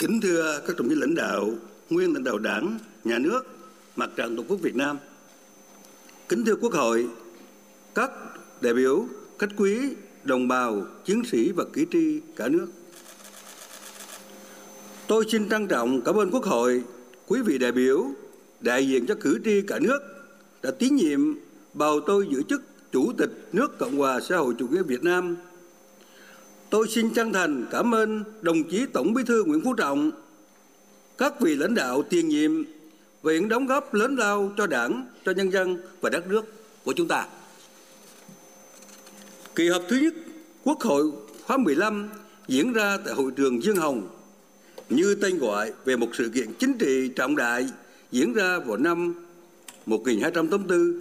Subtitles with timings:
[0.00, 1.50] Kính thưa các đồng chí lãnh đạo,
[1.90, 3.46] nguyên lãnh đạo đảng, nhà nước,
[3.96, 4.98] mặt trận tổ quốc Việt Nam.
[6.28, 7.08] Kính thưa Quốc hội,
[7.94, 8.10] các
[8.60, 9.06] đại biểu,
[9.38, 9.78] khách quý,
[10.24, 12.66] đồng bào, chiến sĩ và cử tri cả nước.
[15.06, 16.82] Tôi xin trân trọng cảm ơn Quốc hội,
[17.26, 18.06] quý vị đại biểu,
[18.60, 19.98] đại diện cho cử tri cả nước
[20.62, 21.34] đã tín nhiệm
[21.74, 22.62] bầu tôi giữ chức
[22.92, 25.36] Chủ tịch nước Cộng hòa xã hội chủ nghĩa Việt Nam.
[26.70, 30.10] Tôi xin chân thành cảm ơn đồng chí Tổng Bí thư Nguyễn Phú Trọng,
[31.18, 32.64] các vị lãnh đạo tiền nhiệm
[33.22, 36.44] về những đóng góp lớn lao cho Đảng, cho nhân dân và đất nước
[36.84, 37.26] của chúng ta.
[39.54, 40.14] Kỳ họp thứ nhất
[40.64, 41.10] Quốc hội
[41.46, 42.08] khóa 15
[42.48, 44.08] diễn ra tại hội trường Dương Hồng
[44.88, 47.66] như tên gọi về một sự kiện chính trị trọng đại
[48.10, 49.14] diễn ra vào năm
[49.86, 51.00] 1284.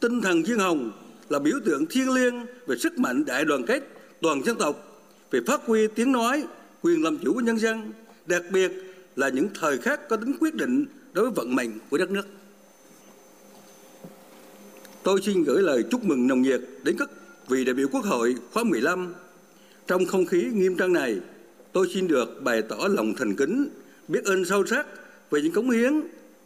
[0.00, 0.90] Tinh thần Dương Hồng
[1.28, 2.34] là biểu tượng thiêng liêng
[2.66, 3.82] về sức mạnh đại đoàn kết
[4.20, 4.87] toàn dân tộc,
[5.30, 6.44] về phát huy tiếng nói,
[6.82, 7.92] quyền làm chủ của nhân dân,
[8.26, 8.72] đặc biệt
[9.16, 12.26] là những thời khắc có tính quyết định đối với vận mệnh của đất nước.
[15.02, 17.10] Tôi xin gửi lời chúc mừng nồng nhiệt đến các
[17.48, 19.14] vị đại biểu Quốc hội khóa 15.
[19.86, 21.20] Trong không khí nghiêm trang này,
[21.72, 23.68] tôi xin được bày tỏ lòng thành kính,
[24.08, 24.86] biết ơn sâu sắc
[25.30, 26.00] về những cống hiến,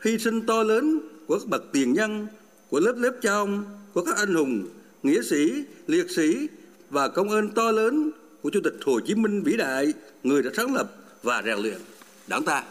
[0.04, 2.26] hy sinh to lớn của các bậc tiền nhân,
[2.70, 4.66] của lớp lớp cha ông, của các anh hùng,
[5.02, 6.48] nghĩa sĩ, liệt sĩ
[6.90, 8.10] và công ơn to lớn
[8.42, 11.78] của Chủ tịch Hồ Chí Minh vĩ đại, người đã sáng lập và rèn luyện
[12.26, 12.64] đảng ta.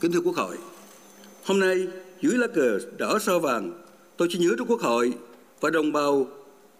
[0.00, 0.56] Kính thưa Quốc hội,
[1.44, 1.86] hôm nay
[2.20, 3.72] dưới lá cờ đỏ sao vàng,
[4.16, 5.12] tôi xin nhớ trước Quốc hội
[5.60, 6.26] và đồng bào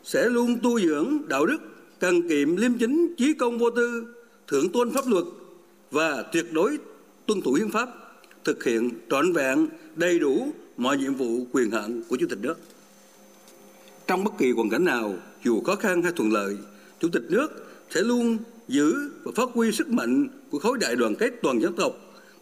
[0.05, 1.59] sẽ luôn tu dưỡng đạo đức,
[2.01, 4.15] cần kiệm liêm chính, trí công vô tư,
[4.48, 5.25] thượng tôn pháp luật
[5.91, 6.79] và tuyệt đối
[7.27, 7.89] tuân thủ hiến pháp,
[8.45, 12.55] thực hiện trọn vẹn đầy đủ mọi nhiệm vụ quyền hạn của Chủ tịch nước.
[14.07, 16.57] Trong bất kỳ hoàn cảnh nào, dù khó khăn hay thuận lợi,
[17.03, 17.48] Chủ tịch nước
[17.91, 21.72] sẽ luôn giữ và phát huy sức mạnh của khối đại đoàn kết toàn dân
[21.77, 21.92] tộc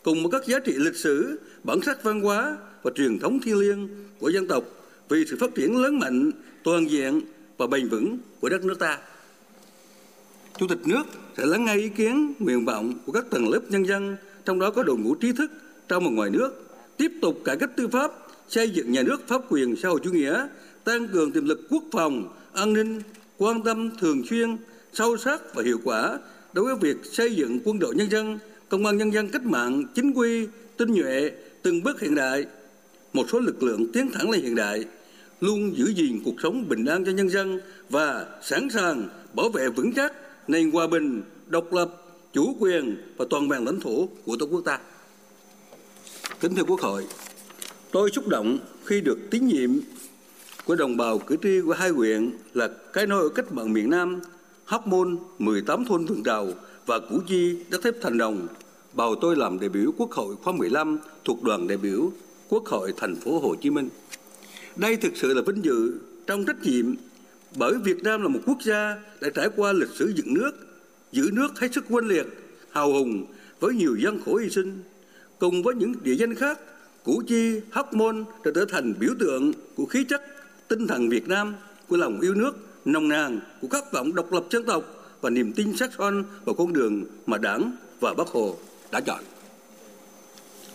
[0.03, 3.58] cùng với các giá trị lịch sử, bản sắc văn hóa và truyền thống thiêng
[3.58, 3.88] liêng
[4.19, 4.64] của dân tộc
[5.08, 6.31] vì sự phát triển lớn mạnh,
[6.65, 7.20] toàn diện
[7.59, 8.99] và bền vững của đất nước ta.
[10.59, 11.03] Chủ tịch nước
[11.37, 14.70] sẽ lắng nghe ý kiến, nguyện vọng của các tầng lớp nhân dân, trong đó
[14.70, 15.50] có đội ngũ trí thức
[15.88, 16.50] trong và ngoài nước,
[16.97, 18.12] tiếp tục cải cách tư pháp,
[18.49, 20.47] xây dựng nhà nước pháp quyền xã hội chủ nghĩa,
[20.84, 23.00] tăng cường tiềm lực quốc phòng, an ninh,
[23.41, 24.56] quan tâm thường xuyên,
[24.93, 26.19] sâu sắc và hiệu quả
[26.53, 29.84] đối với việc xây dựng quân đội nhân dân, công an nhân dân cách mạng,
[29.95, 30.47] chính quy,
[30.77, 31.31] tinh nhuệ,
[31.62, 32.45] từng bước hiện đại,
[33.12, 34.84] một số lực lượng tiến thẳng lên hiện đại,
[35.41, 39.69] luôn giữ gìn cuộc sống bình an cho nhân dân và sẵn sàng bảo vệ
[39.69, 40.12] vững chắc
[40.49, 41.91] nền hòa bình, độc lập,
[42.33, 44.79] chủ quyền và toàn vẹn lãnh thổ của Tổ quốc ta.
[46.41, 47.06] Kính thưa Quốc hội,
[47.93, 49.71] tôi xúc động khi được tín nhiệm
[50.65, 54.21] của đồng bào cử tri của hai huyện là cái nôi cách mạng miền Nam,
[54.65, 56.48] Hóc Môn, 18 thôn Thượng Trào
[56.87, 58.48] và Củ Chi, đất thép Thành Đồng
[58.93, 62.12] bầu tôi làm đại biểu Quốc hội khóa 15 thuộc đoàn đại biểu
[62.49, 63.88] Quốc hội thành phố Hồ Chí Minh.
[64.76, 65.93] Đây thực sự là vinh dự
[66.26, 66.94] trong trách nhiệm
[67.56, 70.53] bởi Việt Nam là một quốc gia đã trải qua lịch sử dựng nước,
[71.12, 72.26] giữ nước hết sức quân liệt,
[72.70, 73.26] hào hùng
[73.60, 74.82] với nhiều gian khổ hy sinh.
[75.38, 76.59] Cùng với những địa danh khác,
[77.04, 80.22] Củ Chi, Hóc Môn đã trở thành biểu tượng của khí chất,
[80.70, 81.54] tinh thần Việt Nam,
[81.88, 82.53] của lòng yêu nước,
[82.84, 84.84] nồng nàn, của khát vọng độc lập dân tộc
[85.20, 88.56] và niềm tin sắc son vào con đường mà Đảng và Bác Hồ
[88.92, 89.20] đã chọn.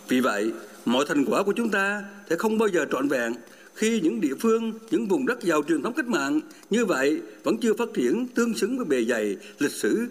[0.08, 0.52] Vì vậy,
[0.84, 3.32] mọi thành quả của chúng ta sẽ không bao giờ trọn vẹn
[3.74, 6.40] khi những địa phương, những vùng đất giàu truyền thống cách mạng
[6.70, 10.06] như vậy vẫn chưa phát triển tương xứng với bề dày lịch sử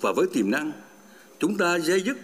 [0.00, 0.72] và với tiềm năng.
[1.38, 2.16] Chúng ta dây dứt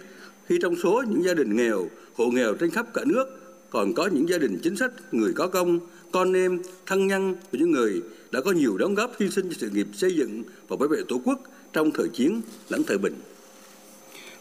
[0.45, 3.25] khi trong số những gia đình nghèo, hộ nghèo trên khắp cả nước
[3.69, 5.79] còn có những gia đình chính sách, người có công,
[6.13, 8.01] con em, thân nhân của những người
[8.31, 10.97] đã có nhiều đóng góp hy sinh cho sự nghiệp xây dựng và bảo vệ
[11.07, 11.39] Tổ quốc
[11.73, 13.13] trong thời chiến lẫn thời bình.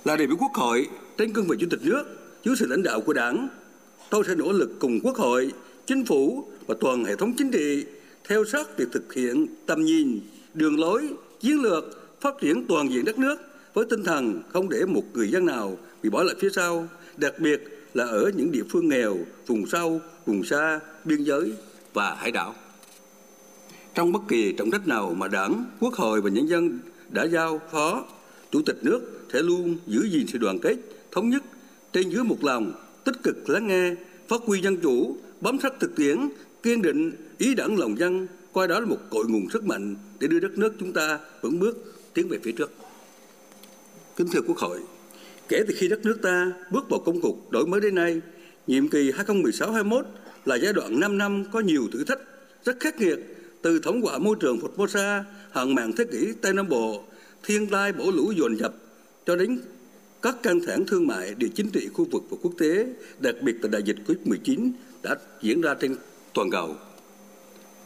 [0.05, 0.89] Là đại biểu Quốc hội
[1.19, 2.05] trên cương vị Chủ tịch nước,
[2.45, 3.49] dưới sự lãnh đạo của Đảng,
[4.11, 5.53] tôi sẽ nỗ lực cùng Quốc hội
[5.87, 7.85] chính phủ và toàn hệ thống chính trị
[8.29, 10.21] theo sát việc thực hiện tầm nhìn,
[10.55, 11.09] đường lối,
[11.41, 11.85] chiến lược
[12.21, 13.37] phát triển toàn diện đất nước
[13.75, 17.35] với tinh thần không để một người dân nào bị bỏ lại phía sau, đặc
[17.39, 19.17] biệt là ở những địa phương nghèo,
[19.47, 21.53] vùng sâu, vùng xa, biên giới
[21.93, 22.55] và hải đảo.
[23.95, 26.79] Trong bất kỳ trọng trách nào mà Đảng, Quốc hội và nhân dân
[27.11, 28.05] đã giao phó,
[28.51, 29.01] Chủ tịch nước
[29.33, 30.77] sẽ luôn giữ gìn sự đoàn kết,
[31.11, 31.43] thống nhất,
[31.93, 32.73] trên dưới một lòng,
[33.05, 33.95] tích cực lắng nghe,
[34.29, 36.29] phát huy dân chủ, bám sát thực tiễn,
[36.63, 40.29] kiên định ý đảng lòng dân, coi đó là một cội nguồn sức mạnh để
[40.29, 42.73] đưa đất nước chúng ta vững bước tiến về phía trước.
[44.17, 44.81] Kính thưa Quốc hội,
[45.53, 48.21] kể từ khi đất nước ta bước vào công cuộc đổi mới đến nay,
[48.67, 50.03] nhiệm kỳ 2016-21
[50.45, 52.19] là giai đoạn 5 năm có nhiều thử thách
[52.65, 53.19] rất khắc nghiệt
[53.63, 57.05] từ thống quả môi trường Formosa, hạn mặn thế kỷ Tây Nam Bộ,
[57.43, 58.75] thiên tai bão lũ dồn dập
[59.27, 59.61] cho đến
[60.23, 62.87] các căng thẳng thương mại, địa chính trị khu vực và quốc tế,
[63.21, 64.71] đặc biệt là đại dịch COVID-19
[65.03, 65.97] đã diễn ra trên
[66.35, 66.77] toàn cầu.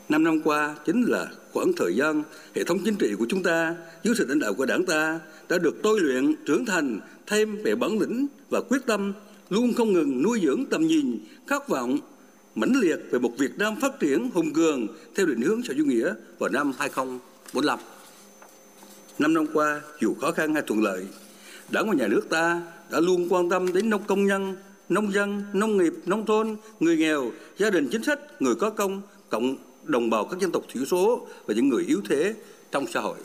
[0.08, 2.22] Năm năm qua chính là khoảng thời gian
[2.54, 5.58] hệ thống chính trị của chúng ta dưới sự lãnh đạo của đảng ta đã
[5.58, 9.12] được tôi luyện trưởng thành thêm về bản lĩnh và quyết tâm
[9.50, 11.98] luôn không ngừng nuôi dưỡng tầm nhìn khát vọng
[12.54, 15.84] mãnh liệt về một Việt Nam phát triển hùng cường theo định hướng xã chủ
[15.84, 17.78] nghĩa vào năm 2045.
[19.18, 21.06] Năm năm qua, dù khó khăn hay thuận lợi,
[21.70, 24.56] Đảng và nhà nước ta đã luôn quan tâm đến nông công nhân,
[24.88, 29.02] nông dân, nông nghiệp, nông thôn, người nghèo, gia đình chính sách, người có công,
[29.28, 29.56] cộng
[29.88, 32.34] đồng bào các dân tộc thiểu số và những người yếu thế
[32.70, 33.18] trong xã hội.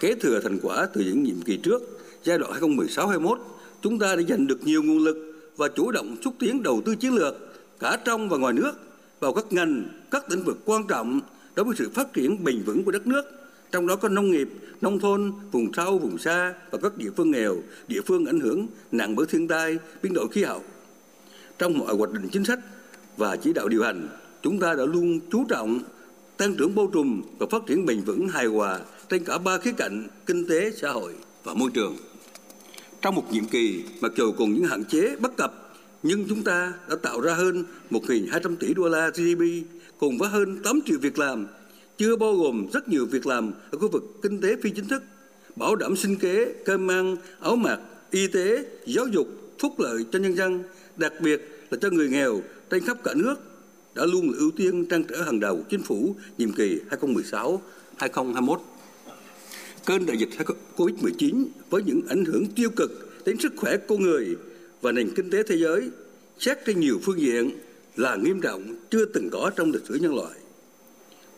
[0.00, 1.82] Kế thừa thành quả từ những nhiệm kỳ trước,
[2.24, 3.36] giai đoạn 2016-21,
[3.82, 5.16] chúng ta đã giành được nhiều nguồn lực
[5.56, 7.34] và chủ động xúc tiến đầu tư chiến lược
[7.78, 8.72] cả trong và ngoài nước
[9.20, 11.20] vào các ngành, các lĩnh vực quan trọng
[11.54, 13.24] đối với sự phát triển bền vững của đất nước,
[13.72, 14.48] trong đó có nông nghiệp,
[14.80, 17.56] nông thôn, vùng sâu, vùng xa và các địa phương nghèo,
[17.88, 20.62] địa phương ảnh hưởng nặng bởi thiên tai, biến đổi khí hậu.
[21.58, 22.58] Trong mọi hoạch định chính sách
[23.16, 24.08] và chỉ đạo điều hành,
[24.42, 25.80] chúng ta đã luôn chú trọng
[26.36, 29.72] tăng trưởng bao trùm và phát triển bền vững hài hòa trên cả ba khía
[29.72, 31.12] cạnh kinh tế, xã hội
[31.44, 31.96] và môi trường.
[33.02, 36.72] Trong một nhiệm kỳ, mặc dù còn những hạn chế bất cập, nhưng chúng ta
[36.88, 39.42] đã tạo ra hơn 1.200 tỷ đô la GDP
[39.98, 41.46] cùng với hơn 8 triệu việc làm,
[41.98, 45.02] chưa bao gồm rất nhiều việc làm ở khu vực kinh tế phi chính thức,
[45.56, 47.80] bảo đảm sinh kế, cơm ăn, áo mặc,
[48.10, 49.28] y tế, giáo dục,
[49.58, 50.62] phúc lợi cho nhân dân,
[50.96, 52.40] đặc biệt là cho người nghèo
[52.70, 53.51] trên khắp cả nước
[53.94, 56.80] đã luôn là ưu tiên trang trở hàng đầu của chính phủ nhiệm kỳ
[57.98, 58.58] 2016-2021.
[59.84, 60.28] Cơn đại dịch
[60.76, 64.36] COVID-19 với những ảnh hưởng tiêu cực đến sức khỏe con người
[64.80, 65.90] và nền kinh tế thế giới
[66.38, 67.50] xét trên nhiều phương diện
[67.96, 70.34] là nghiêm trọng chưa từng có trong lịch sử nhân loại.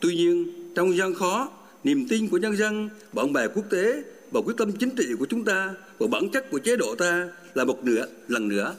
[0.00, 1.49] Tuy nhiên, trong gian khó,
[1.85, 5.27] niềm tin của nhân dân, bạn bè quốc tế và quyết tâm chính trị của
[5.27, 8.75] chúng ta và bản chất của chế độ ta là một nửa lần nữa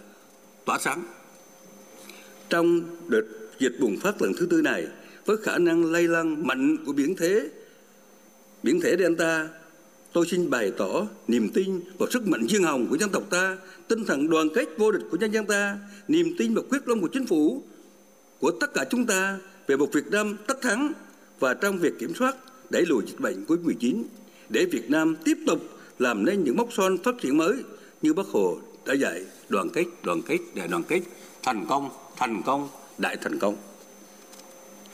[0.65, 1.03] tỏa sáng.
[2.49, 3.23] Trong đợt
[3.59, 4.87] dịch bùng phát lần thứ tư này
[5.25, 7.49] với khả năng lây lan mạnh của biến thế.
[8.63, 9.49] Biến thể Delta,
[10.13, 13.57] tôi xin bày tỏ niềm tin vào sức mạnh dương hồng của dân tộc ta,
[13.87, 17.01] tinh thần đoàn kết vô địch của nhân dân ta, niềm tin và quyết tâm
[17.01, 17.63] của chính phủ,
[18.39, 19.37] của tất cả chúng ta
[19.67, 20.93] về một Việt Nam tất thắng
[21.39, 22.35] và trong việc kiểm soát
[22.69, 24.03] đẩy lùi dịch bệnh COVID-19
[24.49, 25.59] để Việt Nam tiếp tục
[25.99, 27.55] làm nên những mốc son phát triển mới
[28.01, 31.01] như Bác Hồ đã dạy đoàn kết, đoàn kết để đoàn kết,
[31.43, 33.55] thành công, thành công, đại thành công.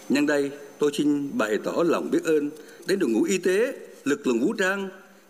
[0.10, 2.50] Nhân đây, tôi xin bày tỏ lòng biết ơn
[2.88, 4.90] đến đội ngũ y tế, lực lượng vũ trang,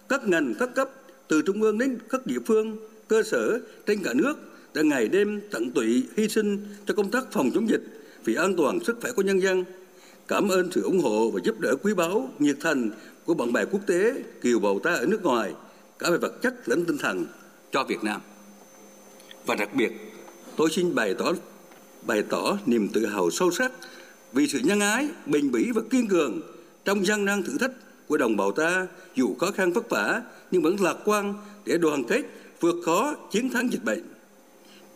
[0.09, 0.89] các ngành các cấp
[1.27, 2.77] từ trung ương đến các địa phương,
[3.07, 4.33] cơ sở trên cả nước
[4.73, 7.81] đã ngày đêm tận tụy hy sinh cho công tác phòng chống dịch
[8.25, 9.63] vì an toàn sức khỏe của nhân dân.
[10.27, 12.89] Cảm ơn sự ủng hộ và giúp đỡ quý báu, nhiệt thành
[13.25, 15.53] của bạn bè quốc tế, kiều bào ta ở nước ngoài,
[15.99, 17.25] cả về vật chất lẫn tinh thần
[17.71, 18.21] cho Việt Nam.
[19.45, 19.91] Và đặc biệt,
[20.57, 21.33] tôi xin bày tỏ
[22.07, 23.71] bày tỏ niềm tự hào sâu sắc
[24.33, 26.41] vì sự nhân ái, bền bỉ và kiên cường
[26.85, 27.71] trong gian nan thử thách
[28.07, 30.21] của đồng bào ta dù khó khăn vất vả
[30.51, 31.33] nhưng vẫn lạc quan
[31.65, 32.21] để đoàn kết
[32.59, 34.03] vượt khó chiến thắng dịch bệnh.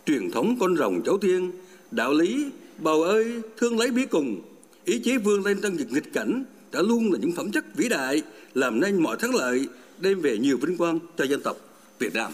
[0.05, 1.51] Truyền thống con rồng cháu tiên,
[1.91, 2.45] đạo lý
[2.77, 4.41] bầu ơi thương lấy bí cùng,
[4.85, 7.89] ý chí vươn lên trong những nghịch cảnh đã luôn là những phẩm chất vĩ
[7.89, 8.21] đại
[8.53, 9.67] làm nên mọi thắng lợi
[9.99, 11.57] đem về nhiều vinh quang cho dân tộc
[11.99, 12.31] Việt Nam.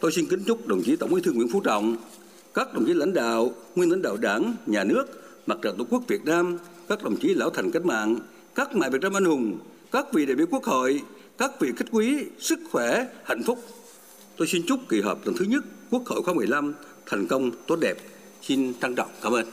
[0.00, 1.96] Tôi xin kính chúc đồng chí Tổng Bí thư Nguyễn Phú Trọng
[2.54, 5.04] các đồng chí lãnh đạo, nguyên lãnh đạo đảng, nhà nước,
[5.46, 6.58] mặt trận tổ quốc Việt Nam,
[6.88, 8.16] các đồng chí lão thành cách mạng,
[8.54, 9.58] các mẹ Việt Nam anh hùng,
[9.92, 11.02] các vị đại biểu quốc hội,
[11.38, 13.58] các vị khách quý, sức khỏe, hạnh phúc.
[14.36, 16.74] Tôi xin chúc kỳ họp lần thứ nhất Quốc hội khóa 15
[17.06, 17.96] thành công tốt đẹp.
[18.42, 19.46] Xin trân trọng cảm ơn.